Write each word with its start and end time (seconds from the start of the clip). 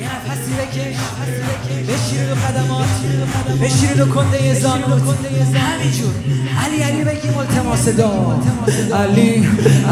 یه 0.00 0.08
نفسی 0.30 0.52
بکش 0.52 0.96
بشیر 1.88 2.28
رو 2.28 2.34
قدمات 2.34 2.88
بشیر 3.62 4.02
رو 4.02 4.06
کنده 4.14 4.54
زانوت. 4.54 5.02
همینجور. 5.56 6.14
علی 6.64 6.82
علی 6.82 7.04
بگیم 7.04 7.38
التماس 7.38 7.88
دا 7.88 8.40
علی 8.94 9.48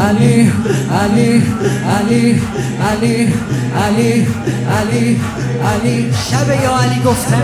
علی 0.07 0.51
علی 0.91 1.43
علی 1.97 2.41
علی 2.89 3.33
علی 3.85 4.27
علی 4.79 5.21
علی. 5.65 6.13
شب 6.31 6.63
یا 6.63 6.77
علی 6.77 7.01
گفتم 7.05 7.43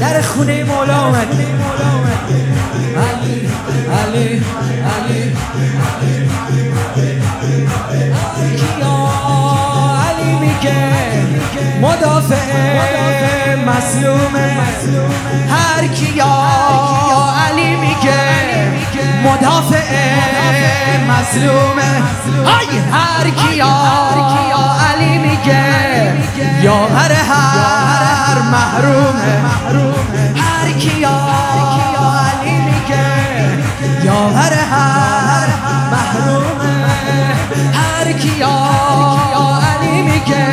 در 0.00 0.22
خونه 0.22 0.64
مولا 0.64 0.94
آمد 0.94 1.28
علی 2.96 3.40
علی 3.90 4.42
علی 4.94 5.32
علی. 6.00 6.23
مدافع 19.34 20.14
های 22.44 22.78
هر 22.92 23.30
کیا 23.30 23.74
علی 24.90 25.18
میگه 25.18 25.64
یاور 26.62 27.12
هر 27.12 28.38
محرومه. 28.52 29.42
هر 30.36 30.72
کیا 30.72 31.18
علی 32.30 32.56
میگه 32.60 33.06
یاور 34.04 34.52
هر 34.72 35.48
محرومه. 35.90 36.86
هر 37.72 38.12
کیا 38.12 38.58
علی 39.80 40.02
میگه 40.02 40.46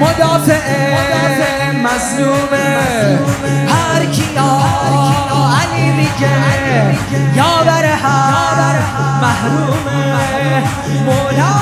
مدافع 0.00 0.62
مظلومه. 1.72 3.18
هر 3.68 4.04
کیا 4.04 4.69
میگه 6.20 7.36
یاور 7.36 7.84
هر 7.84 8.74
محرومه 9.22 10.62
مولا 11.06 11.54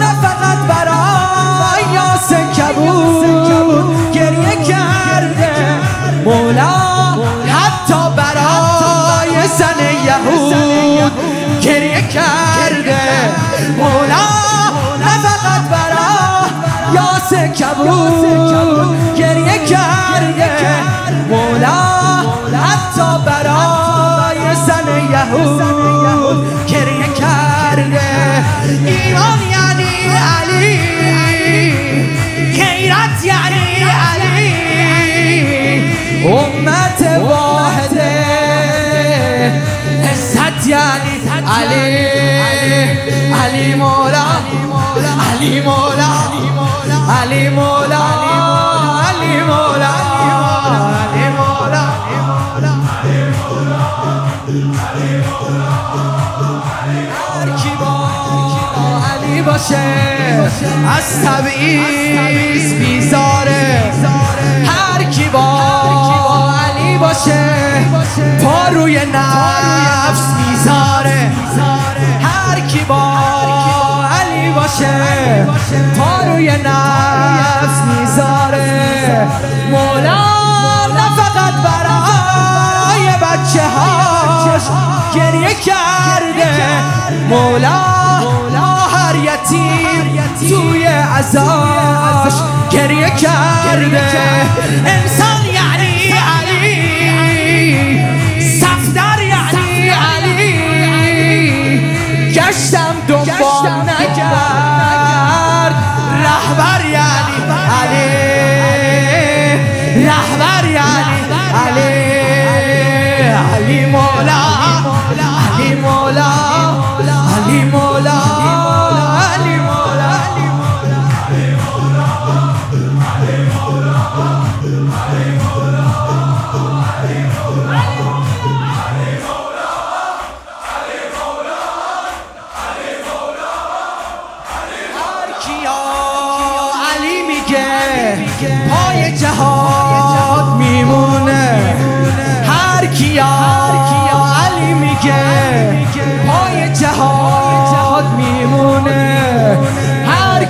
نه 0.00 0.14
فقط 0.22 0.58
برای 0.68 1.94
یاس 1.94 2.32
کبود 2.32 4.12
گریه 4.12 4.64
کرده 4.64 5.52
مولا 6.24 6.72
حتی 7.46 8.16
برای 8.16 9.48
زن 9.58 9.80
یهود 10.06 11.12
گریه 11.62 12.08
کرده 12.08 13.00
مولا 13.78 14.26
نه 15.00 15.18
فقط 15.22 15.62
برای 15.70 16.50
یاس 16.94 17.34
کبود 17.34 19.16
گریه 19.16 19.66
کرده 19.66 20.41
حتی 22.92 23.24
برای 23.26 24.54
زن 24.66 24.88
یهود 25.12 26.66
گریه 26.66 27.14
کرده. 27.14 28.44
ایمان 28.86 29.38
یعنی 29.50 29.92
علی 30.40 30.80
غیرت 32.52 33.24
یعنی 33.24 33.84
علی. 34.12 34.52
امت 36.26 37.00
واحده 37.20 38.12
عزت 40.12 40.66
یعنی 40.66 41.14
علی. 41.58 42.06
علی 43.44 43.74
مولا 43.74 44.24
علی 45.30 45.60
مولا 45.60 46.12
علی 47.22 47.48
مولا. 47.48 48.21
هر 54.52 54.58
کی 57.56 57.70
با 57.80 58.08
علی 59.12 59.42
باشه 59.42 59.76
از 60.96 61.22
تبعیض 61.24 62.72
بیزاره. 62.74 63.92
هر 64.66 65.02
کی 65.04 65.28
با 65.28 66.52
علی 66.52 66.98
باشه 66.98 67.44
پا 68.42 68.68
روی 68.68 69.00
نفس 69.14 70.22
می‌ذاره 70.38 71.32
هر 72.22 72.60
کی 72.60 72.84
با 72.88 73.12
علی 74.04 74.50
باشه 74.50 75.46
پا 75.98 76.24
روی 76.26 76.50
نفس 76.50 77.82
می‌ذاره 77.86 79.28
مولا 79.70 80.22
نه 80.86 81.16
فقط 81.16 81.54
برای 81.54 83.06
بچه 83.22 83.62
هاش 84.68 85.14
گریه 85.14 85.54
کرده. 85.54 86.52
مولا 87.28 87.82
هر 88.92 89.14
یتیم 89.14 90.20
توی 90.48 90.84
عزاش 90.84 92.34
گریه 92.70 93.10
کرده. 93.10 94.10
انسان 94.86 95.31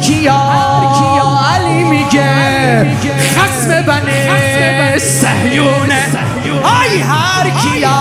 کیا 0.02 0.42
علی 1.54 1.84
میگه. 1.84 2.96
خسم 3.36 3.82
بنی 3.82 4.98
سهیونه 4.98 6.02
آی 6.62 7.00
هر 7.00 7.50
کیا 7.50 7.98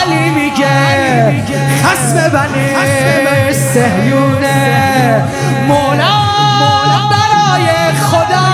علی 0.00 0.30
میگه. 0.30 1.44
خسم 1.84 2.28
بنی 2.28 3.52
سهیونه 3.52 5.22
مولا 5.68 6.16
برای 7.10 7.68
خدا 8.10 8.48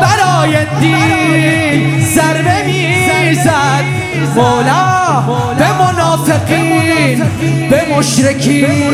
برای 0.00 0.66
دین 0.80 2.00
ضربه 2.00 2.62
می‌زد. 2.66 3.84
مولا 4.34 5.20
به 5.58 5.72
منافقین 5.72 7.24
به 7.70 7.80
مشرکین 7.96 8.92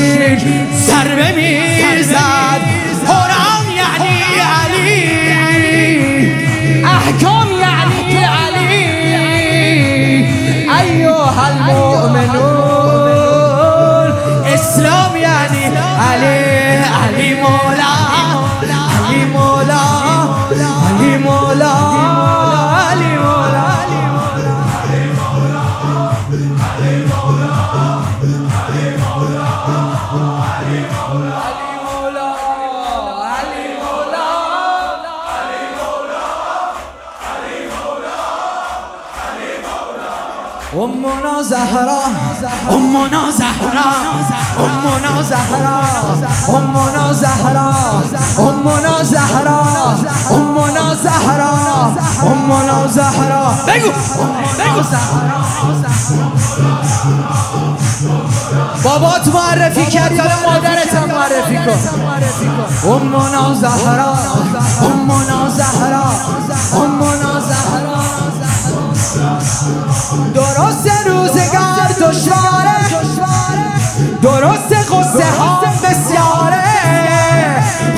ضربه 0.74 1.32
می‌زد. 1.32 2.65
My 7.06 7.12
God. 7.20 7.45
امنا 40.76 41.42
زهرا 41.42 42.00
امنا 42.70 43.30
زهرا 43.30 43.90
امنا 44.58 45.22
زهرا 45.22 45.80
امنا 46.48 47.12
زهرا 47.12 47.74
امنا 48.38 49.04
زهرا 49.04 49.60
امنا 50.30 50.94
زهرا 50.94 51.52
امنا 52.22 52.86
زهرا 52.88 53.54
بگو 53.66 53.90
بگو 54.58 54.82
بابات 58.84 59.28
معرفی 59.28 59.86
کرد 59.86 60.12
یا 60.12 60.24
مادرت 60.46 60.94
هم 60.94 61.08
معرفی 61.08 61.56
کن 61.56 61.78
امنا 62.90 63.54
زهرا 63.54 64.14
امنا 64.82 65.48
زهرا 65.48 66.04
درست 74.22 74.72
قصه 74.72 75.26
ها 75.38 75.60
بسیاره. 75.84 76.62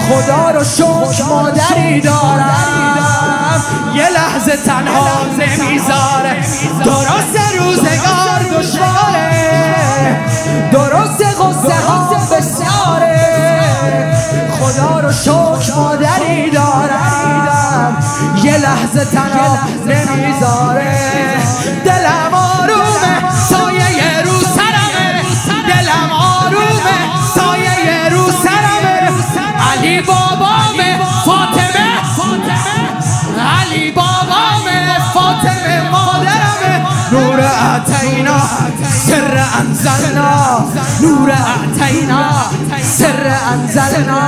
خدا 0.08 0.50
رو 0.50 0.64
شکر 0.64 1.24
مادری 1.28 2.00
دارم. 2.00 3.62
یه 3.94 4.08
لحظه 4.10 4.56
تنها 4.56 5.24
نمی‌ذاره 5.38 6.36
درست 6.84 7.36
روزگار 7.58 8.40
دشواره. 8.58 10.16
درست 10.72 11.22
قصه 11.22 11.86
ها 11.88 12.14
بسیاره. 12.32 13.18
خدا 14.60 15.00
رو 15.00 15.12
شکر 15.12 15.74
مادری 15.76 16.50
دارم. 16.50 17.96
یه 18.42 18.56
لحظه 18.56 19.04
تنها 19.04 19.58
نمی‌ذاره 19.86 21.17
نور 37.68 37.76
اتینا 37.76 38.40
سر 39.06 39.44
انزلنا 39.60 40.64
نور 41.00 41.30
اتینا 41.30 42.30
سر 42.98 43.36
انزلنا. 43.52 44.22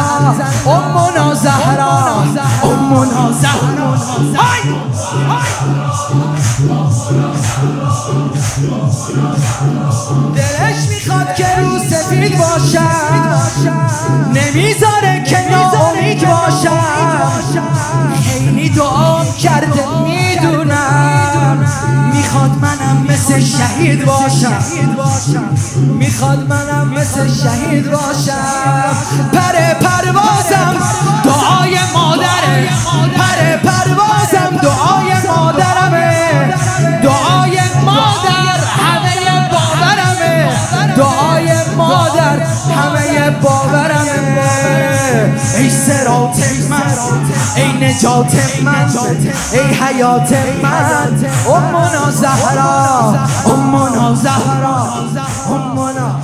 امنا 0.67 1.35
زهرا 1.35 2.25
امنا 2.63 3.33
زهرا 3.33 3.97
دلش 10.35 10.89
می‌خواد 10.89 11.35
که 11.35 11.47
رو 11.59 11.79
سفید 11.79 12.39
باشم 12.39 13.41
نمی‌ذاره 14.35 15.25
که 15.27 15.51
ناامید 15.51 16.29
باشم 16.29 17.31
خیلی 18.25 18.69
دعا 18.69 19.25
کرده 19.25 19.60
مثل 23.31 23.59
شهید 23.59 24.05
باشم. 24.05 24.63
می‌خواد 25.99 26.47
منم 26.49 26.89
مثل 26.89 27.29
شهید 27.43 27.91
باشم. 27.91 28.95
پر 29.33 29.75
پروازم 29.75 30.77
دعای 31.25 31.79
مادره. 31.95 32.69
پر 33.17 33.57
پروازم 33.69 34.57
دعای 34.63 35.13
مادرمه. 35.29 36.55
دعای 37.03 37.61
مادر 37.85 38.61
همه 38.81 39.49
باورمه. 39.53 40.51
دعای 40.97 41.53
مادر 41.77 42.39
همه 42.77 43.31
باورمه. 43.31 44.51
ای 45.59 45.71
سرات 45.71 46.39
من 46.39 46.50
ای 47.61 47.73
نجات 47.73 48.35
من 48.65 48.89
ای 49.53 49.61
حیات 49.75 50.33
من. 50.63 51.25
امنا 51.55 52.11
زهرا 52.11 53.15
امنا 53.47 54.15
زهرا 54.15 54.89
امنا 55.51 56.21